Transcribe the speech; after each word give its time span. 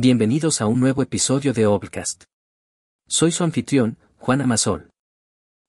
Bienvenidos 0.00 0.60
a 0.60 0.68
un 0.68 0.78
nuevo 0.78 1.02
episodio 1.02 1.52
de 1.52 1.66
Obcast. 1.66 2.22
Soy 3.08 3.32
su 3.32 3.42
anfitrión, 3.42 3.98
Juan 4.16 4.40
Amasol. 4.40 4.90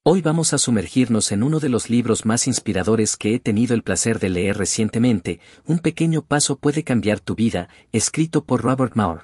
Hoy 0.06 0.22
vamos 0.22 0.54
a 0.54 0.60
sumergirnos 0.60 1.32
en 1.32 1.42
uno 1.42 1.60
de 1.60 1.70
los 1.70 1.90
libros 1.90 2.28
más 2.28 2.46
inspiradores 2.46 3.18
que 3.18 3.34
he 3.34 3.40
tenido 3.40 3.74
el 3.74 3.82
placer 3.82 4.20
de 4.20 4.30
leer 4.30 4.56
recientemente, 4.56 5.40
Un 5.66 5.80
pequeño 5.80 6.22
paso 6.22 6.60
puede 6.60 6.84
cambiar 6.84 7.20
tu 7.20 7.34
vida, 7.34 7.70
escrito 7.92 8.44
por 8.44 8.62
Robert 8.62 8.96
Moore. 8.96 9.24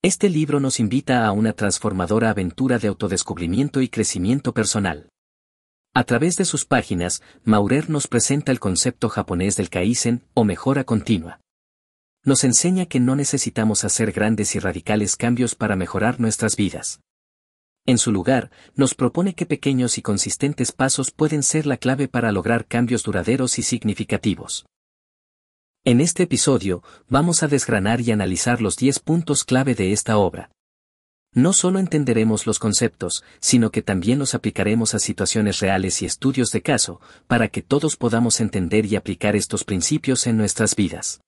Este 0.00 0.30
libro 0.30 0.60
nos 0.60 0.80
invita 0.80 1.26
a 1.26 1.32
una 1.32 1.52
transformadora 1.52 2.30
aventura 2.30 2.78
de 2.78 2.88
autodescubrimiento 2.88 3.82
y 3.82 3.90
crecimiento 3.90 4.54
personal. 4.54 5.10
A 5.92 6.04
través 6.04 6.38
de 6.38 6.46
sus 6.46 6.64
páginas, 6.64 7.22
Maurer 7.44 7.90
nos 7.90 8.08
presenta 8.08 8.50
el 8.50 8.60
concepto 8.60 9.10
japonés 9.10 9.56
del 9.56 9.68
kaizen, 9.68 10.22
o 10.32 10.44
mejora 10.44 10.84
continua 10.84 11.43
nos 12.24 12.42
enseña 12.42 12.86
que 12.86 13.00
no 13.00 13.16
necesitamos 13.16 13.84
hacer 13.84 14.12
grandes 14.12 14.54
y 14.54 14.58
radicales 14.58 15.16
cambios 15.16 15.54
para 15.54 15.76
mejorar 15.76 16.20
nuestras 16.20 16.56
vidas. 16.56 17.00
En 17.86 17.98
su 17.98 18.12
lugar, 18.12 18.50
nos 18.74 18.94
propone 18.94 19.34
que 19.34 19.44
pequeños 19.44 19.98
y 19.98 20.02
consistentes 20.02 20.72
pasos 20.72 21.10
pueden 21.10 21.42
ser 21.42 21.66
la 21.66 21.76
clave 21.76 22.08
para 22.08 22.32
lograr 22.32 22.66
cambios 22.66 23.02
duraderos 23.02 23.58
y 23.58 23.62
significativos. 23.62 24.64
En 25.84 26.00
este 26.00 26.22
episodio, 26.22 26.82
vamos 27.10 27.42
a 27.42 27.48
desgranar 27.48 28.00
y 28.00 28.10
analizar 28.10 28.62
los 28.62 28.78
10 28.78 29.00
puntos 29.00 29.44
clave 29.44 29.74
de 29.74 29.92
esta 29.92 30.16
obra. 30.16 30.50
No 31.34 31.52
solo 31.52 31.78
entenderemos 31.78 32.46
los 32.46 32.58
conceptos, 32.58 33.22
sino 33.40 33.70
que 33.70 33.82
también 33.82 34.18
los 34.18 34.34
aplicaremos 34.34 34.94
a 34.94 34.98
situaciones 34.98 35.60
reales 35.60 36.00
y 36.00 36.06
estudios 36.06 36.52
de 36.52 36.62
caso, 36.62 37.02
para 37.26 37.48
que 37.48 37.60
todos 37.60 37.96
podamos 37.96 38.40
entender 38.40 38.86
y 38.86 38.96
aplicar 38.96 39.36
estos 39.36 39.64
principios 39.64 40.26
en 40.26 40.38
nuestras 40.38 40.74
vidas. 40.74 41.20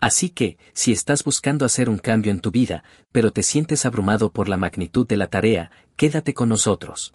Así 0.00 0.30
que, 0.30 0.58
si 0.74 0.92
estás 0.92 1.24
buscando 1.24 1.64
hacer 1.64 1.88
un 1.88 1.98
cambio 1.98 2.30
en 2.30 2.40
tu 2.40 2.50
vida, 2.50 2.84
pero 3.12 3.32
te 3.32 3.42
sientes 3.42 3.86
abrumado 3.86 4.30
por 4.30 4.48
la 4.48 4.56
magnitud 4.56 5.06
de 5.06 5.16
la 5.16 5.28
tarea, 5.28 5.70
quédate 5.96 6.34
con 6.34 6.48
nosotros. 6.48 7.14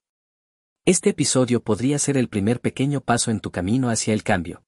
Este 0.83 1.11
episodio 1.11 1.61
podría 1.61 2.00
ser 2.00 2.17
el 2.17 2.28
primer 2.28 2.59
pequeño 2.59 3.02
paso 3.02 3.30
en 3.30 3.39
tu 3.39 3.52
camino 3.52 3.89
hacia 3.89 4.14
el 4.14 4.23
cambio. 4.23 4.64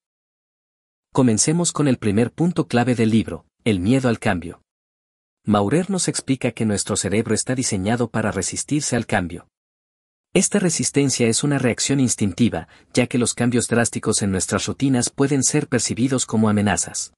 Comencemos 1.11 1.71
con 1.71 1.87
el 1.87 1.97
primer 1.97 2.31
punto 2.31 2.67
clave 2.67 2.93
del 2.93 3.09
libro, 3.09 3.45
el 3.63 3.79
miedo 3.79 4.09
al 4.09 4.19
cambio. 4.19 4.61
Maurer 5.45 5.89
nos 5.89 6.07
explica 6.07 6.51
que 6.51 6.65
nuestro 6.65 6.95
cerebro 6.95 7.33
está 7.33 7.55
diseñado 7.55 8.09
para 8.09 8.31
resistirse 8.31 8.95
al 8.95 9.07
cambio. 9.07 9.47
Esta 10.33 10.59
resistencia 10.59 11.27
es 11.27 11.43
una 11.43 11.59
reacción 11.59 11.99
instintiva, 11.99 12.67
ya 12.93 13.07
que 13.07 13.17
los 13.17 13.33
cambios 13.33 13.67
drásticos 13.67 14.21
en 14.21 14.31
nuestras 14.31 14.67
rutinas 14.67 15.09
pueden 15.09 15.43
ser 15.43 15.67
percibidos 15.67 16.25
como 16.25 16.47
amenazas. 16.49 17.13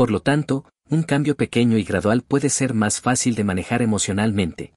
Por 0.00 0.10
lo 0.10 0.20
tanto, 0.20 0.64
un 0.88 1.02
cambio 1.02 1.36
pequeño 1.36 1.76
y 1.76 1.84
gradual 1.84 2.22
puede 2.22 2.48
ser 2.48 2.72
más 2.72 3.02
fácil 3.02 3.34
de 3.34 3.44
manejar 3.44 3.82
emocionalmente. 3.82 4.72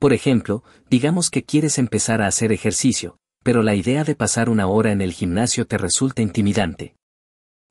Por 0.00 0.12
ejemplo, 0.12 0.64
digamos 0.90 1.30
que 1.30 1.44
quieres 1.44 1.78
empezar 1.78 2.20
a 2.20 2.26
hacer 2.26 2.50
ejercicio, 2.50 3.18
pero 3.44 3.62
la 3.62 3.76
idea 3.76 4.02
de 4.02 4.16
pasar 4.16 4.48
una 4.48 4.66
hora 4.66 4.90
en 4.90 5.00
el 5.00 5.12
gimnasio 5.12 5.64
te 5.64 5.78
resulta 5.78 6.22
intimidante. 6.22 6.96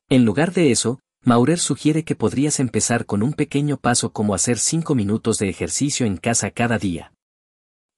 En 0.08 0.24
lugar 0.24 0.54
de 0.54 0.70
eso, 0.70 0.98
Maurer 1.26 1.58
sugiere 1.58 2.04
que 2.04 2.16
podrías 2.16 2.58
empezar 2.58 3.04
con 3.04 3.22
un 3.22 3.34
pequeño 3.34 3.76
paso 3.76 4.10
como 4.10 4.32
hacer 4.32 4.56
5 4.56 4.94
minutos 4.94 5.36
de 5.36 5.50
ejercicio 5.50 6.06
en 6.06 6.16
casa 6.16 6.50
cada 6.52 6.78
día. 6.78 7.12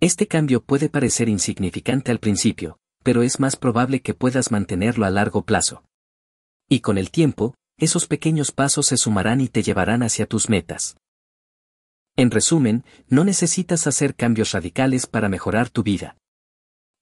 Este 0.00 0.26
cambio 0.26 0.64
puede 0.64 0.88
parecer 0.88 1.28
insignificante 1.28 2.10
al 2.10 2.18
principio, 2.18 2.80
pero 3.04 3.22
es 3.22 3.38
más 3.38 3.54
probable 3.54 4.00
que 4.00 4.14
puedas 4.14 4.50
mantenerlo 4.50 5.06
a 5.06 5.10
largo 5.10 5.42
plazo. 5.42 5.84
Y 6.68 6.80
con 6.80 6.98
el 6.98 7.12
tiempo, 7.12 7.54
esos 7.82 8.06
pequeños 8.06 8.52
pasos 8.52 8.86
se 8.86 8.96
sumarán 8.96 9.40
y 9.40 9.48
te 9.48 9.64
llevarán 9.64 10.04
hacia 10.04 10.26
tus 10.26 10.48
metas. 10.48 10.96
En 12.14 12.30
resumen, 12.30 12.84
no 13.08 13.24
necesitas 13.24 13.88
hacer 13.88 14.14
cambios 14.14 14.52
radicales 14.52 15.08
para 15.08 15.28
mejorar 15.28 15.68
tu 15.68 15.82
vida. 15.82 16.16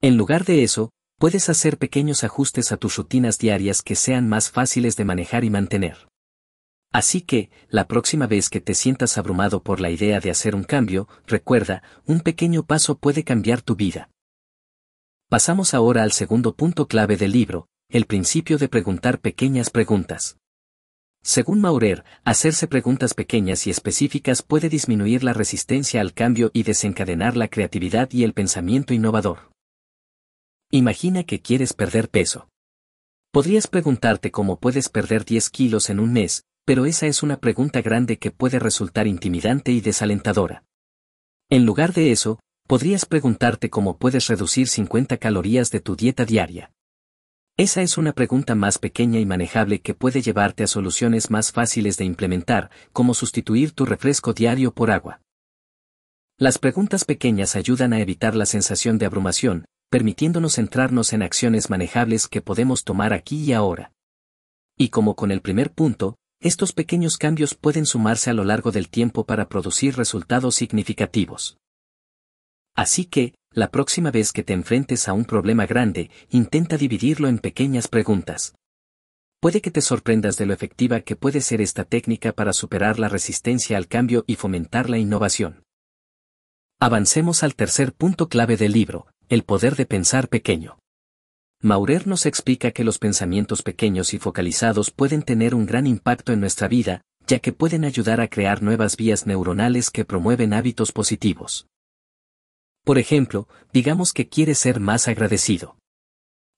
En 0.00 0.16
lugar 0.16 0.46
de 0.46 0.62
eso, 0.62 0.90
puedes 1.18 1.50
hacer 1.50 1.76
pequeños 1.76 2.24
ajustes 2.24 2.72
a 2.72 2.78
tus 2.78 2.96
rutinas 2.96 3.38
diarias 3.38 3.82
que 3.82 3.94
sean 3.94 4.26
más 4.26 4.50
fáciles 4.50 4.96
de 4.96 5.04
manejar 5.04 5.44
y 5.44 5.50
mantener. 5.50 6.08
Así 6.92 7.20
que, 7.20 7.50
la 7.68 7.86
próxima 7.86 8.26
vez 8.26 8.48
que 8.48 8.62
te 8.62 8.72
sientas 8.72 9.18
abrumado 9.18 9.62
por 9.62 9.80
la 9.80 9.90
idea 9.90 10.18
de 10.18 10.30
hacer 10.30 10.54
un 10.54 10.64
cambio, 10.64 11.08
recuerda, 11.26 11.82
un 12.06 12.20
pequeño 12.20 12.64
paso 12.64 12.96
puede 12.96 13.22
cambiar 13.22 13.60
tu 13.60 13.76
vida. 13.76 14.08
Pasamos 15.28 15.74
ahora 15.74 16.04
al 16.04 16.12
segundo 16.12 16.54
punto 16.54 16.88
clave 16.88 17.18
del 17.18 17.32
libro, 17.32 17.68
el 17.90 18.06
principio 18.06 18.56
de 18.56 18.70
preguntar 18.70 19.20
pequeñas 19.20 19.68
preguntas. 19.68 20.38
Según 21.22 21.60
Maurer, 21.60 22.04
hacerse 22.24 22.66
preguntas 22.66 23.14
pequeñas 23.14 23.66
y 23.66 23.70
específicas 23.70 24.42
puede 24.42 24.68
disminuir 24.68 25.22
la 25.22 25.34
resistencia 25.34 26.00
al 26.00 26.14
cambio 26.14 26.50
y 26.54 26.62
desencadenar 26.62 27.36
la 27.36 27.48
creatividad 27.48 28.10
y 28.12 28.24
el 28.24 28.32
pensamiento 28.32 28.94
innovador. 28.94 29.50
Imagina 30.70 31.24
que 31.24 31.42
quieres 31.42 31.74
perder 31.74 32.08
peso. 32.08 32.48
Podrías 33.32 33.66
preguntarte 33.66 34.30
cómo 34.30 34.58
puedes 34.58 34.88
perder 34.88 35.24
10 35.24 35.50
kilos 35.50 35.90
en 35.90 36.00
un 36.00 36.12
mes, 36.12 36.44
pero 36.64 36.86
esa 36.86 37.06
es 37.06 37.22
una 37.22 37.38
pregunta 37.38 37.82
grande 37.82 38.18
que 38.18 38.30
puede 38.30 38.58
resultar 38.58 39.06
intimidante 39.06 39.72
y 39.72 39.80
desalentadora. 39.80 40.64
En 41.50 41.66
lugar 41.66 41.92
de 41.92 42.12
eso, 42.12 42.40
podrías 42.66 43.04
preguntarte 43.04 43.68
cómo 43.68 43.98
puedes 43.98 44.28
reducir 44.28 44.68
50 44.68 45.18
calorías 45.18 45.70
de 45.70 45.80
tu 45.80 45.96
dieta 45.96 46.24
diaria. 46.24 46.72
Esa 47.60 47.82
es 47.82 47.98
una 47.98 48.14
pregunta 48.14 48.54
más 48.54 48.78
pequeña 48.78 49.20
y 49.20 49.26
manejable 49.26 49.82
que 49.82 49.92
puede 49.92 50.22
llevarte 50.22 50.62
a 50.62 50.66
soluciones 50.66 51.30
más 51.30 51.52
fáciles 51.52 51.98
de 51.98 52.06
implementar, 52.06 52.70
como 52.94 53.12
sustituir 53.12 53.72
tu 53.72 53.84
refresco 53.84 54.32
diario 54.32 54.72
por 54.72 54.90
agua. 54.90 55.20
Las 56.38 56.56
preguntas 56.56 57.04
pequeñas 57.04 57.56
ayudan 57.56 57.92
a 57.92 58.00
evitar 58.00 58.34
la 58.34 58.46
sensación 58.46 58.96
de 58.96 59.04
abrumación, 59.04 59.66
permitiéndonos 59.90 60.54
centrarnos 60.54 61.12
en 61.12 61.20
acciones 61.20 61.68
manejables 61.68 62.28
que 62.28 62.40
podemos 62.40 62.82
tomar 62.82 63.12
aquí 63.12 63.44
y 63.44 63.52
ahora. 63.52 63.92
Y 64.78 64.88
como 64.88 65.14
con 65.14 65.30
el 65.30 65.42
primer 65.42 65.70
punto, 65.70 66.16
estos 66.40 66.72
pequeños 66.72 67.18
cambios 67.18 67.54
pueden 67.54 67.84
sumarse 67.84 68.30
a 68.30 68.32
lo 68.32 68.44
largo 68.44 68.72
del 68.72 68.88
tiempo 68.88 69.26
para 69.26 69.50
producir 69.50 69.98
resultados 69.98 70.54
significativos. 70.54 71.58
Así 72.74 73.04
que, 73.04 73.34
la 73.52 73.70
próxima 73.70 74.12
vez 74.12 74.32
que 74.32 74.44
te 74.44 74.52
enfrentes 74.52 75.08
a 75.08 75.12
un 75.12 75.24
problema 75.24 75.66
grande, 75.66 76.10
intenta 76.30 76.76
dividirlo 76.76 77.26
en 77.26 77.38
pequeñas 77.38 77.88
preguntas. 77.88 78.54
Puede 79.40 79.60
que 79.60 79.72
te 79.72 79.80
sorprendas 79.80 80.36
de 80.36 80.46
lo 80.46 80.52
efectiva 80.52 81.00
que 81.00 81.16
puede 81.16 81.40
ser 81.40 81.60
esta 81.60 81.84
técnica 81.84 82.32
para 82.32 82.52
superar 82.52 82.98
la 83.00 83.08
resistencia 83.08 83.76
al 83.76 83.88
cambio 83.88 84.22
y 84.26 84.36
fomentar 84.36 84.88
la 84.88 84.98
innovación. 84.98 85.64
Avancemos 86.78 87.42
al 87.42 87.56
tercer 87.56 87.92
punto 87.92 88.28
clave 88.28 88.56
del 88.56 88.72
libro, 88.72 89.08
el 89.28 89.42
poder 89.42 89.74
de 89.74 89.86
pensar 89.86 90.28
pequeño. 90.28 90.78
Maurer 91.60 92.06
nos 92.06 92.26
explica 92.26 92.70
que 92.70 92.84
los 92.84 92.98
pensamientos 92.98 93.62
pequeños 93.62 94.14
y 94.14 94.18
focalizados 94.18 94.90
pueden 94.90 95.22
tener 95.22 95.54
un 95.54 95.66
gran 95.66 95.86
impacto 95.86 96.32
en 96.32 96.40
nuestra 96.40 96.68
vida, 96.68 97.02
ya 97.26 97.40
que 97.40 97.52
pueden 97.52 97.84
ayudar 97.84 98.20
a 98.20 98.28
crear 98.28 98.62
nuevas 98.62 98.96
vías 98.96 99.26
neuronales 99.26 99.90
que 99.90 100.04
promueven 100.04 100.52
hábitos 100.52 100.92
positivos. 100.92 101.66
Por 102.90 102.98
ejemplo, 102.98 103.46
digamos 103.72 104.12
que 104.12 104.28
quieres 104.28 104.58
ser 104.58 104.80
más 104.80 105.06
agradecido. 105.06 105.76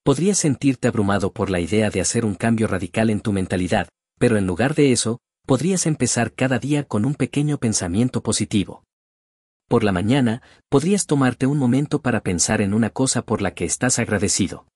Podrías 0.02 0.38
sentirte 0.38 0.88
abrumado 0.88 1.30
por 1.30 1.50
la 1.50 1.60
idea 1.60 1.90
de 1.90 2.00
hacer 2.00 2.24
un 2.24 2.36
cambio 2.36 2.68
radical 2.68 3.10
en 3.10 3.20
tu 3.20 3.34
mentalidad, 3.34 3.90
pero 4.18 4.38
en 4.38 4.46
lugar 4.46 4.74
de 4.74 4.92
eso, 4.92 5.18
podrías 5.44 5.84
empezar 5.84 6.32
cada 6.32 6.58
día 6.58 6.84
con 6.84 7.04
un 7.04 7.16
pequeño 7.16 7.58
pensamiento 7.58 8.22
positivo. 8.22 8.82
Por 9.68 9.84
la 9.84 9.92
mañana, 9.92 10.40
podrías 10.70 11.04
tomarte 11.04 11.46
un 11.46 11.58
momento 11.58 12.00
para 12.00 12.22
pensar 12.22 12.62
en 12.62 12.72
una 12.72 12.88
cosa 12.88 13.20
por 13.26 13.42
la 13.42 13.52
que 13.52 13.66
estás 13.66 13.98
agradecido. 13.98 14.66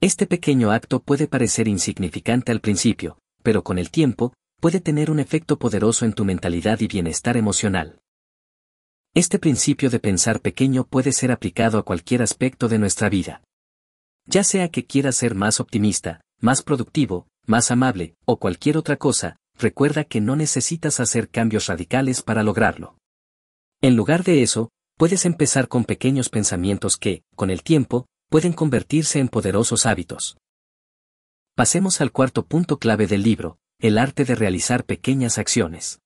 Este 0.00 0.26
pequeño 0.26 0.70
acto 0.70 1.02
puede 1.02 1.28
parecer 1.28 1.68
insignificante 1.68 2.52
al 2.52 2.62
principio, 2.62 3.18
pero 3.42 3.64
con 3.64 3.76
el 3.76 3.90
tiempo, 3.90 4.32
puede 4.62 4.80
tener 4.80 5.10
un 5.10 5.20
efecto 5.20 5.58
poderoso 5.58 6.06
en 6.06 6.14
tu 6.14 6.24
mentalidad 6.24 6.80
y 6.80 6.86
bienestar 6.86 7.36
emocional. 7.36 7.99
Este 9.12 9.40
principio 9.40 9.90
de 9.90 9.98
pensar 9.98 10.40
pequeño 10.40 10.86
puede 10.86 11.10
ser 11.10 11.32
aplicado 11.32 11.78
a 11.78 11.84
cualquier 11.84 12.22
aspecto 12.22 12.68
de 12.68 12.78
nuestra 12.78 13.08
vida. 13.08 13.42
Ya 14.26 14.44
sea 14.44 14.68
que 14.68 14.86
quieras 14.86 15.16
ser 15.16 15.34
más 15.34 15.58
optimista, 15.58 16.20
más 16.40 16.62
productivo, 16.62 17.26
más 17.44 17.72
amable, 17.72 18.14
o 18.24 18.38
cualquier 18.38 18.76
otra 18.76 18.96
cosa, 18.96 19.36
recuerda 19.58 20.04
que 20.04 20.20
no 20.20 20.36
necesitas 20.36 21.00
hacer 21.00 21.28
cambios 21.28 21.66
radicales 21.66 22.22
para 22.22 22.44
lograrlo. 22.44 22.98
En 23.80 23.96
lugar 23.96 24.22
de 24.22 24.42
eso, 24.42 24.70
puedes 24.96 25.24
empezar 25.24 25.66
con 25.66 25.84
pequeños 25.84 26.28
pensamientos 26.28 26.96
que, 26.96 27.24
con 27.34 27.50
el 27.50 27.64
tiempo, 27.64 28.06
pueden 28.28 28.52
convertirse 28.52 29.18
en 29.18 29.28
poderosos 29.28 29.86
hábitos. 29.86 30.38
Pasemos 31.56 32.00
al 32.00 32.12
cuarto 32.12 32.46
punto 32.46 32.78
clave 32.78 33.08
del 33.08 33.24
libro, 33.24 33.58
el 33.80 33.98
arte 33.98 34.24
de 34.24 34.36
realizar 34.36 34.84
pequeñas 34.84 35.38
acciones. 35.38 35.99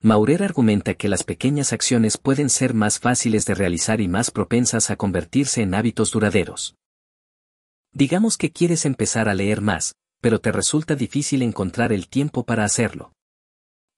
Maurer 0.00 0.44
argumenta 0.44 0.94
que 0.94 1.08
las 1.08 1.24
pequeñas 1.24 1.72
acciones 1.72 2.18
pueden 2.18 2.50
ser 2.50 2.72
más 2.72 3.00
fáciles 3.00 3.46
de 3.46 3.54
realizar 3.54 4.00
y 4.00 4.06
más 4.06 4.30
propensas 4.30 4.90
a 4.90 4.96
convertirse 4.96 5.60
en 5.62 5.74
hábitos 5.74 6.12
duraderos. 6.12 6.76
Digamos 7.92 8.36
que 8.36 8.52
quieres 8.52 8.84
empezar 8.84 9.28
a 9.28 9.34
leer 9.34 9.60
más, 9.60 9.94
pero 10.20 10.40
te 10.40 10.52
resulta 10.52 10.94
difícil 10.94 11.42
encontrar 11.42 11.92
el 11.92 12.08
tiempo 12.08 12.44
para 12.44 12.62
hacerlo. 12.64 13.12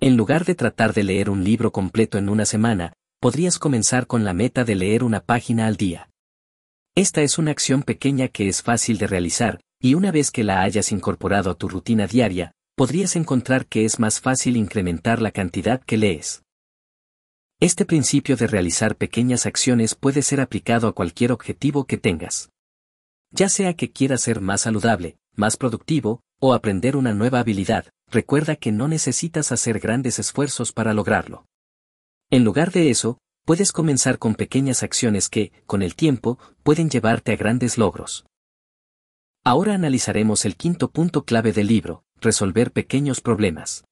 En 0.00 0.16
lugar 0.16 0.46
de 0.46 0.54
tratar 0.54 0.94
de 0.94 1.04
leer 1.04 1.28
un 1.28 1.44
libro 1.44 1.70
completo 1.70 2.16
en 2.16 2.30
una 2.30 2.46
semana, 2.46 2.94
podrías 3.20 3.58
comenzar 3.58 4.06
con 4.06 4.24
la 4.24 4.32
meta 4.32 4.64
de 4.64 4.76
leer 4.76 5.04
una 5.04 5.20
página 5.20 5.66
al 5.66 5.76
día. 5.76 6.08
Esta 6.94 7.20
es 7.20 7.36
una 7.36 7.50
acción 7.50 7.82
pequeña 7.82 8.28
que 8.28 8.48
es 8.48 8.62
fácil 8.62 8.96
de 8.96 9.06
realizar, 9.06 9.60
y 9.78 9.92
una 9.94 10.12
vez 10.12 10.30
que 10.30 10.44
la 10.44 10.62
hayas 10.62 10.92
incorporado 10.92 11.50
a 11.50 11.54
tu 11.56 11.68
rutina 11.68 12.06
diaria, 12.06 12.52
podrías 12.80 13.14
encontrar 13.14 13.66
que 13.66 13.84
es 13.84 13.98
más 13.98 14.20
fácil 14.20 14.56
incrementar 14.56 15.20
la 15.20 15.32
cantidad 15.32 15.82
que 15.82 15.98
lees. 15.98 16.44
Este 17.60 17.84
principio 17.84 18.38
de 18.38 18.46
realizar 18.46 18.96
pequeñas 18.96 19.44
acciones 19.44 19.94
puede 19.94 20.22
ser 20.22 20.40
aplicado 20.40 20.88
a 20.88 20.94
cualquier 20.94 21.30
objetivo 21.30 21.84
que 21.84 21.98
tengas. 21.98 22.48
Ya 23.32 23.50
sea 23.50 23.74
que 23.74 23.92
quieras 23.92 24.22
ser 24.22 24.40
más 24.40 24.62
saludable, 24.62 25.18
más 25.36 25.58
productivo, 25.58 26.22
o 26.40 26.54
aprender 26.54 26.96
una 26.96 27.12
nueva 27.12 27.40
habilidad, 27.40 27.84
recuerda 28.10 28.56
que 28.56 28.72
no 28.72 28.88
necesitas 28.88 29.52
hacer 29.52 29.78
grandes 29.78 30.18
esfuerzos 30.18 30.72
para 30.72 30.94
lograrlo. 30.94 31.44
En 32.30 32.44
lugar 32.44 32.72
de 32.72 32.88
eso, 32.88 33.18
puedes 33.44 33.72
comenzar 33.72 34.18
con 34.18 34.34
pequeñas 34.34 34.82
acciones 34.82 35.28
que, 35.28 35.52
con 35.66 35.82
el 35.82 35.94
tiempo, 35.96 36.38
pueden 36.62 36.88
llevarte 36.88 37.32
a 37.32 37.36
grandes 37.36 37.76
logros. 37.76 38.24
Ahora 39.44 39.74
analizaremos 39.74 40.46
el 40.46 40.56
quinto 40.56 40.90
punto 40.90 41.24
clave 41.24 41.52
del 41.52 41.66
libro, 41.66 42.04
resolver 42.20 42.72
pequeños 42.72 43.20
problemas. 43.20 43.84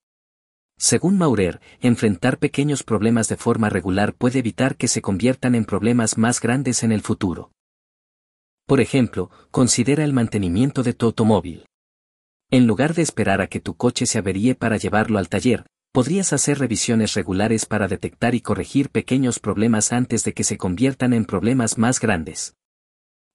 Según 0.78 1.18
Maurer, 1.18 1.60
enfrentar 1.80 2.38
pequeños 2.38 2.84
problemas 2.84 3.28
de 3.28 3.36
forma 3.36 3.68
regular 3.68 4.14
puede 4.14 4.38
evitar 4.38 4.76
que 4.76 4.86
se 4.86 5.02
conviertan 5.02 5.54
en 5.54 5.64
problemas 5.64 6.18
más 6.18 6.40
grandes 6.40 6.82
en 6.84 6.92
el 6.92 7.00
futuro. 7.00 7.50
Por 8.66 8.80
ejemplo, 8.80 9.30
considera 9.50 10.04
el 10.04 10.12
mantenimiento 10.12 10.82
de 10.82 10.92
tu 10.92 11.06
automóvil. 11.06 11.64
En 12.50 12.66
lugar 12.66 12.94
de 12.94 13.02
esperar 13.02 13.40
a 13.40 13.46
que 13.46 13.60
tu 13.60 13.76
coche 13.76 14.06
se 14.06 14.18
averíe 14.18 14.54
para 14.54 14.76
llevarlo 14.76 15.18
al 15.18 15.28
taller, 15.28 15.64
podrías 15.92 16.32
hacer 16.32 16.58
revisiones 16.58 17.14
regulares 17.14 17.66
para 17.66 17.88
detectar 17.88 18.34
y 18.34 18.40
corregir 18.40 18.90
pequeños 18.90 19.40
problemas 19.40 19.92
antes 19.92 20.22
de 20.22 20.34
que 20.34 20.44
se 20.44 20.58
conviertan 20.58 21.12
en 21.12 21.24
problemas 21.24 21.78
más 21.78 21.98
grandes. 21.98 22.57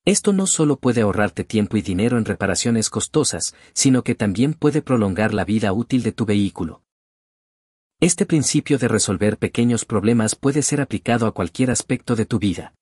Esto 0.05 0.33
no 0.33 0.47
solo 0.47 0.75
puede 0.75 1.01
ahorrarte 1.01 1.45
tiempo 1.45 1.77
y 1.77 1.81
dinero 1.81 2.17
en 2.17 2.25
reparaciones 2.25 2.89
costosas, 2.89 3.55
sino 3.73 4.03
que 4.03 4.15
también 4.15 4.53
puede 4.53 4.81
prolongar 4.81 5.33
la 5.33 5.45
vida 5.45 5.71
útil 5.71 6.03
de 6.03 6.11
tu 6.11 6.25
vehículo. 6.25 6.83
Este 8.01 8.25
principio 8.25 8.77
de 8.77 8.89
resolver 8.89 9.37
pequeños 9.37 9.85
problemas 9.85 10.35
puede 10.35 10.61
ser 10.61 10.81
aplicado 10.81 11.25
a 11.25 11.31
cualquier 11.31 11.71
aspecto 11.71 12.17
de 12.17 12.25
tu 12.25 12.37
vida. 12.37 12.73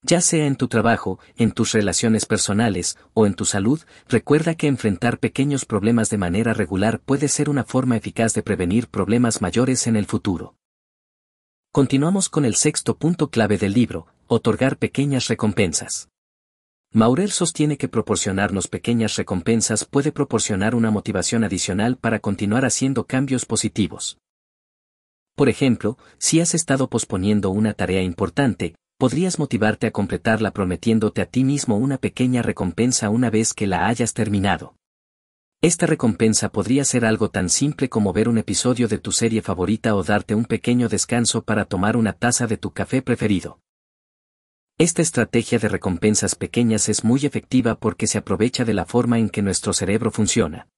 Ya 0.00 0.22
sea 0.22 0.46
en 0.46 0.56
tu 0.56 0.68
trabajo, 0.68 1.18
en 1.36 1.52
tus 1.52 1.72
relaciones 1.72 2.24
personales 2.24 2.96
o 3.12 3.26
en 3.26 3.34
tu 3.34 3.44
salud, 3.44 3.82
recuerda 4.08 4.54
que 4.54 4.68
enfrentar 4.68 5.18
pequeños 5.18 5.66
problemas 5.66 6.08
de 6.08 6.16
manera 6.16 6.54
regular 6.54 6.98
puede 7.00 7.28
ser 7.28 7.50
una 7.50 7.64
forma 7.64 7.98
eficaz 7.98 8.32
de 8.32 8.42
prevenir 8.42 8.88
problemas 8.88 9.42
mayores 9.42 9.86
en 9.86 9.96
el 9.96 10.06
futuro. 10.06 10.54
Continuamos 11.72 12.30
con 12.30 12.46
el 12.46 12.54
sexto 12.54 12.96
punto 12.96 13.28
clave 13.28 13.58
del 13.58 13.74
libro, 13.74 14.06
otorgar 14.28 14.78
pequeñas 14.78 15.28
recompensas. 15.28 16.08
Maurer 16.92 17.30
sostiene 17.30 17.76
que 17.76 17.86
proporcionarnos 17.86 18.66
pequeñas 18.66 19.16
recompensas 19.16 19.84
puede 19.84 20.10
proporcionar 20.10 20.74
una 20.74 20.90
motivación 20.90 21.44
adicional 21.44 21.98
para 21.98 22.18
continuar 22.18 22.64
haciendo 22.64 23.04
cambios 23.04 23.44
positivos. 23.44 24.16
Por 25.36 25.50
ejemplo, 25.50 25.98
si 26.16 26.40
has 26.40 26.54
estado 26.54 26.88
posponiendo 26.88 27.50
una 27.50 27.74
tarea 27.74 28.02
importante, 28.02 28.74
podrías 28.98 29.38
motivarte 29.38 29.86
a 29.86 29.90
completarla 29.90 30.50
prometiéndote 30.52 31.20
a 31.20 31.26
ti 31.26 31.44
mismo 31.44 31.76
una 31.76 31.98
pequeña 31.98 32.40
recompensa 32.40 33.10
una 33.10 33.28
vez 33.28 33.52
que 33.52 33.66
la 33.66 33.86
hayas 33.86 34.14
terminado. 34.14 34.74
Esta 35.60 35.84
recompensa 35.84 36.48
podría 36.48 36.84
ser 36.84 37.04
algo 37.04 37.28
tan 37.28 37.50
simple 37.50 37.90
como 37.90 38.14
ver 38.14 38.30
un 38.30 38.38
episodio 38.38 38.88
de 38.88 38.96
tu 38.96 39.12
serie 39.12 39.42
favorita 39.42 39.94
o 39.94 40.02
darte 40.02 40.34
un 40.34 40.46
pequeño 40.46 40.88
descanso 40.88 41.42
para 41.42 41.66
tomar 41.66 41.98
una 41.98 42.14
taza 42.14 42.46
de 42.46 42.56
tu 42.56 42.70
café 42.70 43.02
preferido. 43.02 43.60
Esta 44.80 45.02
estrategia 45.02 45.58
de 45.58 45.68
recompensas 45.68 46.36
pequeñas 46.36 46.88
es 46.88 47.02
muy 47.02 47.26
efectiva 47.26 47.74
porque 47.80 48.06
se 48.06 48.18
aprovecha 48.18 48.64
de 48.64 48.74
la 48.74 48.84
forma 48.84 49.18
en 49.18 49.28
que 49.28 49.42
nuestro 49.42 49.72
cerebro 49.72 50.12
funciona. 50.12 50.68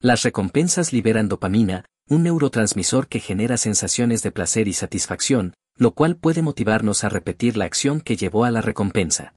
Las 0.00 0.22
recompensas 0.22 0.92
liberan 0.92 1.28
dopamina, 1.28 1.86
un 2.08 2.22
neurotransmisor 2.22 3.08
que 3.08 3.18
genera 3.18 3.56
sensaciones 3.56 4.22
de 4.22 4.30
placer 4.30 4.68
y 4.68 4.74
satisfacción, 4.74 5.54
lo 5.76 5.90
cual 5.90 6.14
puede 6.14 6.40
motivarnos 6.40 7.02
a 7.02 7.08
repetir 7.08 7.56
la 7.56 7.64
acción 7.64 8.00
que 8.00 8.16
llevó 8.16 8.44
a 8.44 8.52
la 8.52 8.60
recompensa. 8.60 9.34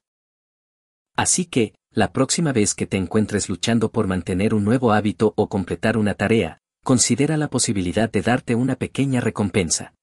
Así 1.16 1.46
que, 1.46 1.74
la 1.90 2.12
próxima 2.12 2.52
vez 2.52 2.76
que 2.76 2.86
te 2.86 2.96
encuentres 2.96 3.48
luchando 3.48 3.90
por 3.90 4.06
mantener 4.06 4.54
un 4.54 4.64
nuevo 4.64 4.92
hábito 4.92 5.34
o 5.36 5.48
completar 5.48 5.96
una 5.96 6.14
tarea, 6.14 6.60
considera 6.84 7.36
la 7.36 7.50
posibilidad 7.50 8.08
de 8.08 8.22
darte 8.22 8.54
una 8.54 8.76
pequeña 8.76 9.20
recompensa. 9.20 9.94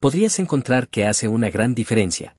Podrías 0.00 0.38
encontrar 0.38 0.88
que 0.88 1.04
hace 1.04 1.28
una 1.28 1.50
gran 1.50 1.74
diferencia. 1.74 2.36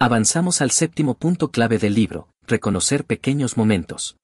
Avanzamos 0.00 0.60
al 0.60 0.70
séptimo 0.70 1.14
punto 1.14 1.50
clave 1.50 1.78
del 1.78 1.94
libro, 1.94 2.28
reconocer 2.46 3.04
pequeños 3.04 3.56
momentos. 3.56 4.16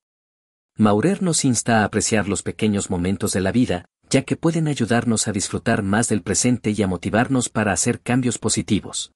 Maurer 0.79 1.21
nos 1.21 1.45
insta 1.45 1.81
a 1.81 1.85
apreciar 1.85 2.29
los 2.29 2.45
pequeños 2.45 2.91
momentos 2.91 3.33
de 3.33 3.41
la 3.41 3.51
vida, 3.51 3.85
ya 4.09 4.23
que 4.23 4.37
pueden 4.37 4.69
ayudarnos 4.69 5.27
a 5.27 5.33
disfrutar 5.33 5.83
más 5.83 6.09
del 6.09 6.23
presente 6.23 6.71
y 6.71 6.81
a 6.81 6.87
motivarnos 6.87 7.49
para 7.49 7.73
hacer 7.73 8.01
cambios 8.01 8.39
positivos. 8.39 9.11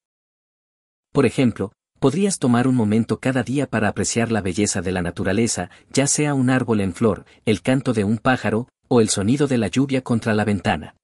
Por 1.12 1.26
ejemplo, 1.26 1.70
podrías 2.00 2.40
tomar 2.40 2.66
un 2.66 2.75
momento 2.75 3.20
cada 3.20 3.44
día 3.44 3.70
para 3.70 3.87
apreciar 3.87 4.32
la 4.32 4.40
belleza 4.40 4.82
de 4.82 4.90
la 4.90 5.02
naturaleza, 5.02 5.70
ya 5.93 6.08
sea 6.08 6.34
un 6.34 6.50
árbol 6.50 6.81
en 6.81 6.93
flor, 6.93 7.25
el 7.44 7.62
canto 7.62 7.93
de 7.93 8.02
un 8.02 8.19
pájaro, 8.19 8.66
o 8.88 9.00
el 9.00 9.10
sonido 9.10 9.46
de 9.46 9.58
la 9.58 9.69
lluvia 9.69 10.02
contra 10.02 10.34
la 10.34 10.44
ventana. 10.44 10.96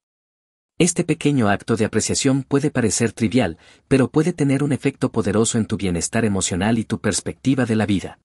Este 0.78 1.04
pequeño 1.04 1.48
acto 1.48 1.76
de 1.76 1.84
apreciación 1.84 2.42
puede 2.42 2.72
parecer 2.72 3.12
trivial, 3.12 3.58
pero 3.86 4.10
puede 4.10 4.32
tener 4.32 4.64
un 4.64 4.72
efecto 4.72 5.12
poderoso 5.12 5.56
en 5.56 5.66
tu 5.66 5.76
bienestar 5.76 6.24
emocional 6.24 6.78
y 6.78 6.84
tu 6.84 7.00
perspectiva 7.00 7.64
de 7.64 7.76
la 7.76 7.86
vida. 7.86 8.18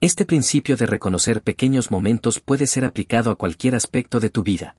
Este 0.00 0.24
principio 0.24 0.78
de 0.78 0.86
reconocer 0.86 1.42
pequeños 1.42 1.90
momentos 1.90 2.40
puede 2.40 2.66
ser 2.66 2.86
aplicado 2.86 3.30
a 3.30 3.36
cualquier 3.36 3.74
aspecto 3.74 4.18
de 4.18 4.30
tu 4.30 4.42
vida. 4.42 4.76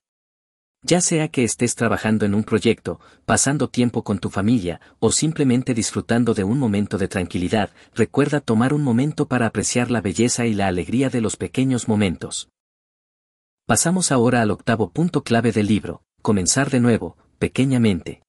Ya 0.82 1.00
sea 1.00 1.28
que 1.28 1.44
estés 1.44 1.76
trabajando 1.76 2.26
en 2.26 2.34
un 2.34 2.44
proyecto, 2.44 3.00
pasando 3.26 3.70
tiempo 3.70 4.04
con 4.04 4.18
tu 4.18 4.32
familia, 4.32 4.82
o 5.00 5.12
simplemente 5.12 5.76
disfrutando 5.76 6.34
de 6.34 6.44
un 6.44 6.58
momento 6.58 6.98
de 6.98 7.08
tranquilidad, 7.08 7.70
recuerda 7.94 8.42
tomar 8.42 8.74
un 8.74 8.82
momento 8.82 9.28
para 9.28 9.46
apreciar 9.46 9.92
la 9.92 10.02
belleza 10.02 10.48
y 10.48 10.56
la 10.56 10.68
alegría 10.68 11.12
de 11.12 11.22
los 11.22 11.36
pequeños 11.36 11.88
momentos. 11.88 12.50
Pasamos 13.68 14.12
ahora 14.12 14.42
al 14.42 14.50
octavo 14.50 14.90
punto 14.92 15.24
clave 15.24 15.52
del 15.52 15.68
libro, 15.68 16.04
comenzar 16.28 16.70
de 16.70 16.82
nuevo, 16.82 17.16
pequeñamente. 17.40 18.22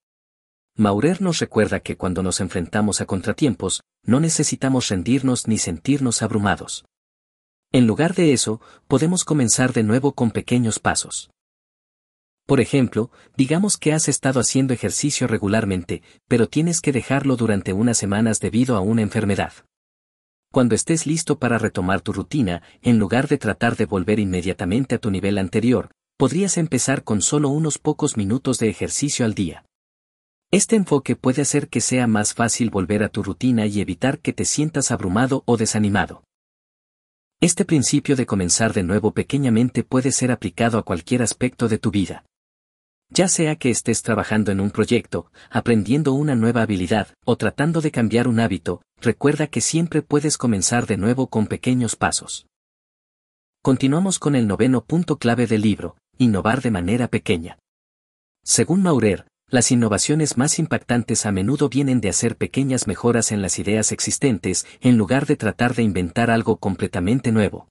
Maurer 0.77 1.21
nos 1.21 1.41
recuerda 1.41 1.81
que 1.81 1.97
cuando 1.97 2.23
nos 2.23 2.39
enfrentamos 2.39 3.01
a 3.01 3.07
contratiempos, 3.07 3.83
no 4.05 4.21
necesitamos 4.21 4.87
rendirnos 4.87 5.49
ni 5.49 5.59
sentirnos 5.59 6.23
abrumados. 6.23 6.85
En 7.73 7.89
lugar 7.89 8.15
de 8.15 8.33
eso, 8.33 8.61
podemos 8.87 9.25
comenzar 9.25 9.73
de 9.73 9.83
nuevo 9.83 10.13
con 10.13 10.31
pequeños 10.31 10.79
pasos. 10.79 11.33
Por 12.47 12.61
ejemplo, 12.61 13.11
digamos 13.37 13.77
que 13.77 13.93
has 13.93 14.07
estado 14.07 14.39
haciendo 14.39 14.73
ejercicio 14.73 15.27
regularmente, 15.27 16.05
pero 16.29 16.49
tienes 16.49 16.81
que 16.81 16.93
dejarlo 16.93 17.35
durante 17.35 17.73
unas 17.73 17.99
semanas 17.99 18.39
debido 18.39 18.77
a 18.77 18.81
una 18.81 19.03
enfermedad. 19.03 19.55
Cuando 20.53 20.77
estés 20.77 21.05
listo 21.05 21.41
para 21.41 21.59
retomar 21.59 22.01
tu 22.01 22.13
rutina, 22.13 22.63
en 22.81 23.01
lugar 23.01 23.27
de 23.27 23.39
tratar 23.39 23.75
de 23.75 23.87
volver 23.87 24.21
inmediatamente 24.21 24.95
a 24.95 24.99
tu 24.99 25.11
nivel 25.11 25.37
anterior, 25.37 25.91
podrías 26.19 26.59
empezar 26.59 27.05
con 27.05 27.23
solo 27.23 27.49
unos 27.49 27.79
pocos 27.79 28.17
minutos 28.17 28.59
de 28.59 28.69
ejercicio 28.69 29.25
al 29.25 29.35
día. 29.35 29.65
Este 30.51 30.75
enfoque 30.75 31.15
puede 31.15 31.43
hacer 31.43 31.69
que 31.69 31.81
sea 31.81 32.09
más 32.09 32.35
fácil 32.35 32.71
volver 32.71 33.05
a 33.05 33.09
tu 33.09 33.23
rutina 33.23 33.67
y 33.67 33.81
evitar 33.81 34.19
que 34.19 34.33
te 34.33 34.45
sientas 34.45 34.91
abrumado 34.91 35.45
o 35.47 35.57
desanimado. 35.57 36.25
Este 37.41 37.65
principio 37.65 38.17
de 38.17 38.27
comenzar 38.27 38.73
de 38.73 38.83
nuevo 38.83 39.13
pequeñamente 39.13 39.85
puede 39.85 40.11
ser 40.11 40.33
aplicado 40.33 40.79
a 40.79 40.83
cualquier 40.83 41.23
aspecto 41.23 41.69
de 41.69 41.79
tu 41.79 41.93
vida. 41.93 42.25
Ya 43.11 43.29
sea 43.29 43.55
que 43.55 43.71
estés 43.71 44.03
trabajando 44.03 44.51
en 44.51 44.59
un 44.59 44.73
proyecto, 44.73 45.31
aprendiendo 45.51 46.15
una 46.15 46.35
nueva 46.35 46.63
habilidad 46.63 47.15
o 47.25 47.37
tratando 47.37 47.81
de 47.81 47.93
cambiar 47.93 48.27
un 48.27 48.41
hábito, 48.41 48.83
recuerda 49.01 49.47
que 49.47 49.61
siempre 49.61 50.03
puedes 50.03 50.37
comenzar 50.37 50.87
de 50.87 50.97
nuevo 50.97 51.29
con 51.29 51.47
pequeños 51.47 51.95
pasos. 51.95 52.49
Continuamos 53.63 54.19
con 54.19 54.35
el 54.35 54.49
noveno 54.49 54.85
punto 54.85 55.19
clave 55.19 55.47
del 55.47 55.63
libro, 55.63 55.97
innovar 56.19 56.61
de 56.61 56.71
manera 56.71 57.09
pequeña. 57.09 57.59
Según 58.45 58.83
Maurer, 58.83 59.27
las 59.51 59.71
innovaciones 59.71 60.37
más 60.37 60.59
impactantes 60.59 61.25
a 61.25 61.33
menudo 61.33 61.71
vienen 61.71 62.03
de 62.03 62.11
hacer 62.11 62.37
pequeñas 62.37 62.87
mejoras 62.87 63.33
en 63.33 63.41
las 63.41 63.59
ideas 63.59 63.93
existentes, 63.93 64.67
en 64.81 64.99
lugar 64.99 65.25
de 65.25 65.37
tratar 65.37 65.75
de 65.75 65.83
inventar 65.83 66.31
algo 66.31 66.59
completamente 66.59 67.33
nuevo. 67.33 67.69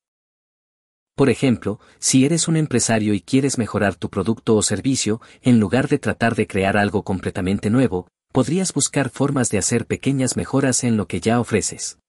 Por 1.15 1.29
ejemplo, 1.29 1.79
si 1.99 2.25
eres 2.25 2.47
un 2.47 2.57
empresario 2.57 3.13
y 3.13 3.21
quieres 3.21 3.57
mejorar 3.57 3.95
tu 3.95 4.09
producto 4.09 4.55
o 4.55 4.63
servicio, 4.63 5.21
en 5.41 5.59
lugar 5.59 5.87
de 5.87 5.99
tratar 5.99 6.35
de 6.35 6.47
crear 6.47 6.77
algo 6.77 7.03
completamente 7.03 7.69
nuevo, 7.69 8.07
podrías 8.31 8.73
buscar 8.73 9.09
formas 9.09 9.49
de 9.49 9.57
hacer 9.57 9.85
pequeñas 9.85 10.37
mejoras 10.37 10.83
en 10.83 10.95
lo 10.95 11.07
que 11.07 11.19
ya 11.19 11.39
ofreces. 11.39 11.99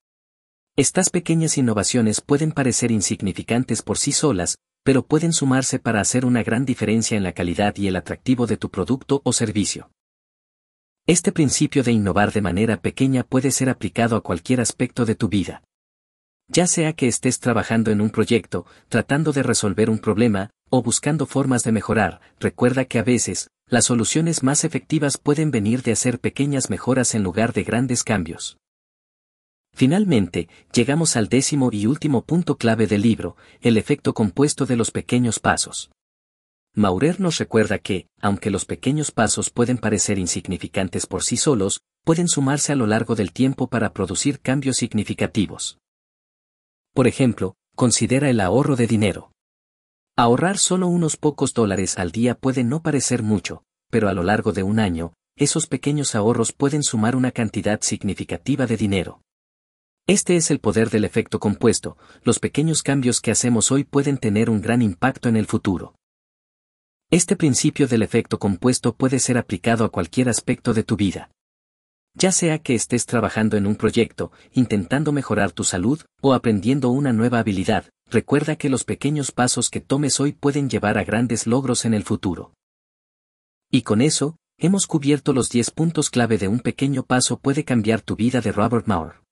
Estas 0.75 1.09
pequeñas 1.09 1.57
innovaciones 1.57 2.21
pueden 2.21 2.51
parecer 2.51 2.91
insignificantes 2.91 3.81
por 3.81 3.97
sí 3.97 4.11
solas, 4.11 4.57
pero 4.83 5.05
pueden 5.05 5.33
sumarse 5.33 5.79
para 5.79 6.01
hacer 6.01 6.25
una 6.25 6.43
gran 6.43 6.65
diferencia 6.65 7.17
en 7.17 7.23
la 7.23 7.33
calidad 7.33 7.75
y 7.77 7.87
el 7.87 7.95
atractivo 7.95 8.47
de 8.47 8.57
tu 8.57 8.69
producto 8.69 9.21
o 9.23 9.33
servicio. 9.33 9.91
Este 11.07 11.31
principio 11.31 11.83
de 11.83 11.91
innovar 11.91 12.31
de 12.31 12.41
manera 12.41 12.81
pequeña 12.81 13.23
puede 13.23 13.51
ser 13.51 13.69
aplicado 13.69 14.15
a 14.15 14.21
cualquier 14.21 14.61
aspecto 14.61 15.05
de 15.05 15.15
tu 15.15 15.27
vida. 15.27 15.63
Ya 16.47 16.67
sea 16.67 16.93
que 16.93 17.07
estés 17.07 17.39
trabajando 17.39 17.91
en 17.91 18.01
un 18.01 18.09
proyecto, 18.09 18.65
tratando 18.89 19.31
de 19.31 19.43
resolver 19.43 19.89
un 19.89 19.99
problema, 19.99 20.49
o 20.69 20.81
buscando 20.81 21.25
formas 21.25 21.63
de 21.63 21.71
mejorar, 21.71 22.21
recuerda 22.39 22.85
que 22.85 22.99
a 22.99 23.03
veces, 23.03 23.49
las 23.67 23.85
soluciones 23.85 24.43
más 24.43 24.63
efectivas 24.63 25.17
pueden 25.17 25.51
venir 25.51 25.83
de 25.83 25.91
hacer 25.91 26.19
pequeñas 26.19 26.69
mejoras 26.69 27.13
en 27.13 27.23
lugar 27.23 27.53
de 27.53 27.63
grandes 27.63 28.03
cambios. 28.03 28.57
Finalmente, 29.79 30.49
llegamos 30.73 31.15
al 31.15 31.29
décimo 31.29 31.69
y 31.71 31.85
último 31.85 32.23
punto 32.23 32.57
clave 32.57 32.85
del 32.85 33.01
libro, 33.01 33.37
el 33.61 33.77
efecto 33.77 34.13
compuesto 34.13 34.65
de 34.65 34.75
los 34.75 34.91
pequeños 34.91 35.39
pasos. 35.39 35.89
Maurer 36.75 37.21
nos 37.21 37.37
recuerda 37.37 37.79
que, 37.79 38.05
aunque 38.19 38.49
los 38.49 38.65
pequeños 38.65 39.11
pasos 39.11 39.49
pueden 39.49 39.77
parecer 39.77 40.19
insignificantes 40.19 41.05
por 41.05 41.23
sí 41.23 41.37
solos, 41.37 41.79
pueden 42.03 42.27
sumarse 42.27 42.73
a 42.73 42.75
lo 42.75 42.87
largo 42.87 43.15
del 43.15 43.31
tiempo 43.31 43.67
para 43.67 43.93
producir 43.93 44.41
cambios 44.41 44.75
significativos. 44.75 45.77
Por 46.93 47.07
ejemplo, 47.07 47.55
considera 47.73 48.29
el 48.29 48.41
ahorro 48.41 48.75
de 48.75 48.85
dinero. 48.85 49.31
Ahorrar 50.17 50.57
solo 50.57 50.87
unos 50.87 51.15
pocos 51.15 51.53
dólares 51.53 51.97
al 51.97 52.11
día 52.11 52.35
puede 52.35 52.65
no 52.65 52.81
parecer 52.81 53.23
mucho, 53.23 53.63
pero 53.89 54.09
a 54.09 54.13
lo 54.13 54.23
largo 54.23 54.51
de 54.51 54.63
un 54.63 54.77
año, 54.77 55.13
esos 55.37 55.67
pequeños 55.67 56.15
ahorros 56.15 56.51
pueden 56.51 56.83
sumar 56.83 57.15
una 57.15 57.31
cantidad 57.31 57.79
significativa 57.79 58.65
de 58.65 58.75
dinero. 58.75 59.21
Este 60.09 60.35
es 60.37 60.49
el 60.49 60.59
poder 60.59 60.89
del 60.89 61.05
efecto 61.05 61.39
compuesto, 61.39 61.95
los 62.23 62.39
pequeños 62.39 62.81
cambios 62.81 63.21
que 63.21 63.29
hacemos 63.29 63.71
hoy 63.71 63.83
pueden 63.83 64.17
tener 64.17 64.49
un 64.49 64.59
gran 64.59 64.81
impacto 64.81 65.29
en 65.29 65.37
el 65.37 65.45
futuro. 65.45 65.93
Este 67.11 67.35
principio 67.35 67.87
del 67.87 68.01
efecto 68.01 68.39
compuesto 68.39 68.95
puede 68.95 69.19
ser 69.19 69.37
aplicado 69.37 69.85
a 69.85 69.89
cualquier 69.89 70.27
aspecto 70.27 70.73
de 70.73 70.81
tu 70.81 70.95
vida. 70.95 71.29
Ya 72.15 72.31
sea 72.31 72.57
que 72.57 72.73
estés 72.73 73.05
trabajando 73.05 73.55
en 73.55 73.67
un 73.67 73.75
proyecto, 73.75 74.31
intentando 74.51 75.11
mejorar 75.11 75.51
tu 75.51 75.63
salud, 75.63 76.01
o 76.23 76.33
aprendiendo 76.33 76.89
una 76.89 77.13
nueva 77.13 77.37
habilidad, 77.37 77.85
recuerda 78.07 78.55
que 78.55 78.69
los 78.69 78.85
pequeños 78.85 79.31
pasos 79.31 79.69
que 79.69 79.79
tomes 79.79 80.19
hoy 80.19 80.31
pueden 80.31 80.71
llevar 80.71 80.97
a 80.97 81.03
grandes 81.03 81.45
logros 81.45 81.85
en 81.85 81.93
el 81.93 82.03
futuro. 82.03 82.55
Y 83.69 83.83
con 83.83 84.01
eso, 84.01 84.37
hemos 84.57 84.87
cubierto 84.87 85.33
los 85.33 85.51
10 85.51 85.69
puntos 85.69 86.09
clave 86.09 86.39
de 86.39 86.47
un 86.47 86.61
pequeño 86.61 87.03
paso 87.03 87.37
puede 87.39 87.63
cambiar 87.63 88.01
tu 88.01 88.15
vida 88.15 88.41
de 88.41 88.51
Robert 88.51 88.87
Moore. 88.87 89.28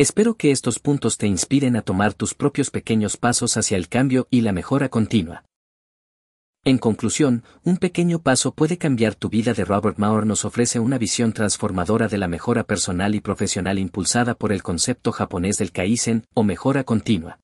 Espero 0.00 0.36
que 0.36 0.52
estos 0.52 0.78
puntos 0.78 1.18
te 1.18 1.26
inspiren 1.26 1.74
a 1.74 1.82
tomar 1.82 2.14
tus 2.14 2.32
propios 2.32 2.70
pequeños 2.70 3.16
pasos 3.16 3.56
hacia 3.56 3.76
el 3.76 3.88
cambio 3.88 4.28
y 4.30 4.42
la 4.42 4.52
mejora 4.52 4.90
continua. 4.90 5.44
En 6.64 6.78
conclusión, 6.78 7.42
un 7.64 7.78
pequeño 7.78 8.22
paso 8.22 8.54
puede 8.54 8.78
cambiar 8.78 9.16
tu 9.16 9.28
vida 9.28 9.54
de 9.54 9.64
Robert 9.64 9.98
Maurer 9.98 10.24
nos 10.24 10.44
ofrece 10.44 10.78
una 10.78 10.98
visión 10.98 11.32
transformadora 11.32 12.06
de 12.06 12.16
la 12.16 12.28
mejora 12.28 12.62
personal 12.62 13.16
y 13.16 13.20
profesional 13.20 13.76
impulsada 13.76 14.36
por 14.36 14.52
el 14.52 14.62
concepto 14.62 15.10
japonés 15.10 15.58
del 15.58 15.72
Kaizen 15.72 16.24
o 16.32 16.44
mejora 16.44 16.84
continua. 16.84 17.40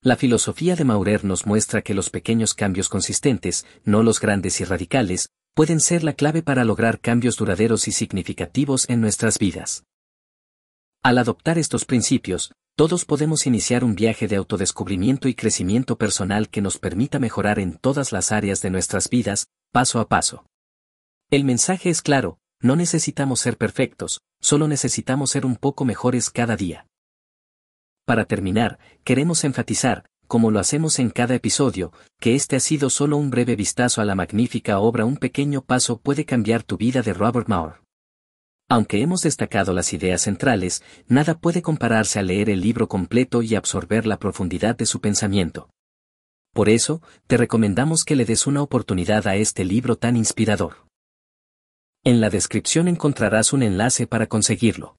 La 0.00 0.16
filosofía 0.16 0.76
de 0.76 0.84
Maurer 0.84 1.26
nos 1.26 1.44
muestra 1.44 1.82
que 1.82 1.92
los 1.92 2.08
pequeños 2.08 2.54
cambios 2.54 2.88
consistentes, 2.88 3.66
no 3.84 4.02
los 4.02 4.18
grandes 4.18 4.62
y 4.62 4.64
radicales, 4.64 5.28
pueden 5.52 5.80
ser 5.80 6.04
la 6.04 6.14
clave 6.14 6.42
para 6.42 6.64
lograr 6.64 7.00
cambios 7.00 7.36
duraderos 7.36 7.86
y 7.86 7.92
significativos 7.92 8.88
en 8.88 9.02
nuestras 9.02 9.38
vidas. 9.38 9.84
Al 11.06 11.18
adoptar 11.18 11.56
estos 11.56 11.84
principios, 11.84 12.50
todos 12.76 13.04
podemos 13.04 13.46
iniciar 13.46 13.84
un 13.84 13.94
viaje 13.94 14.26
de 14.26 14.34
autodescubrimiento 14.34 15.28
y 15.28 15.36
crecimiento 15.36 15.96
personal 15.96 16.48
que 16.48 16.60
nos 16.60 16.78
permita 16.78 17.20
mejorar 17.20 17.60
en 17.60 17.78
todas 17.78 18.10
las 18.10 18.32
áreas 18.32 18.60
de 18.60 18.70
nuestras 18.70 19.08
vidas, 19.08 19.46
paso 19.70 20.00
a 20.00 20.08
paso. 20.08 20.46
El 21.30 21.44
mensaje 21.44 21.90
es 21.90 22.02
claro, 22.02 22.40
no 22.60 22.74
necesitamos 22.74 23.38
ser 23.38 23.56
perfectos, 23.56 24.22
solo 24.40 24.66
necesitamos 24.66 25.30
ser 25.30 25.46
un 25.46 25.54
poco 25.54 25.84
mejores 25.84 26.28
cada 26.28 26.56
día. 26.56 26.88
Para 28.04 28.24
terminar, 28.24 28.80
queremos 29.04 29.44
enfatizar, 29.44 30.06
como 30.26 30.50
lo 30.50 30.58
hacemos 30.58 30.98
en 30.98 31.10
cada 31.10 31.36
episodio, 31.36 31.92
que 32.18 32.34
este 32.34 32.56
ha 32.56 32.60
sido 32.60 32.90
solo 32.90 33.16
un 33.16 33.30
breve 33.30 33.54
vistazo 33.54 34.00
a 34.00 34.04
la 34.04 34.16
magnífica 34.16 34.80
obra 34.80 35.04
Un 35.04 35.18
pequeño 35.18 35.62
paso 35.62 36.00
puede 36.00 36.24
cambiar 36.24 36.64
tu 36.64 36.76
vida 36.76 37.02
de 37.02 37.14
Robert 37.14 37.46
Moore. 37.46 37.85
Aunque 38.68 39.00
hemos 39.00 39.22
destacado 39.22 39.72
las 39.72 39.92
ideas 39.92 40.22
centrales, 40.22 40.82
nada 41.06 41.38
puede 41.38 41.62
compararse 41.62 42.18
a 42.18 42.22
leer 42.22 42.50
el 42.50 42.60
libro 42.60 42.88
completo 42.88 43.42
y 43.42 43.54
absorber 43.54 44.06
la 44.06 44.18
profundidad 44.18 44.76
de 44.76 44.86
su 44.86 45.00
pensamiento. 45.00 45.70
Por 46.52 46.68
eso, 46.68 47.00
te 47.28 47.36
recomendamos 47.36 48.04
que 48.04 48.16
le 48.16 48.24
des 48.24 48.46
una 48.46 48.62
oportunidad 48.62 49.28
a 49.28 49.36
este 49.36 49.64
libro 49.64 49.96
tan 49.96 50.16
inspirador. 50.16 50.86
En 52.02 52.20
la 52.20 52.28
descripción 52.28 52.88
encontrarás 52.88 53.52
un 53.52 53.62
enlace 53.62 54.06
para 54.06 54.26
conseguirlo. 54.26 54.96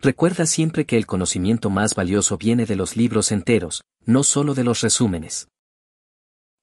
Recuerda 0.00 0.46
siempre 0.46 0.86
que 0.86 0.96
el 0.96 1.06
conocimiento 1.06 1.68
más 1.68 1.94
valioso 1.94 2.38
viene 2.38 2.64
de 2.64 2.76
los 2.76 2.96
libros 2.96 3.32
enteros, 3.32 3.82
no 4.06 4.22
solo 4.22 4.54
de 4.54 4.64
los 4.64 4.80
resúmenes. 4.80 5.48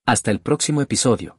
Hasta 0.06 0.30
el 0.30 0.40
próximo 0.40 0.82
episodio. 0.82 1.38